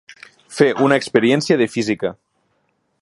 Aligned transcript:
Fer 0.59 0.69
una 0.87 0.97
experiència 1.01 1.59
de 1.63 1.67
física. 1.75 2.15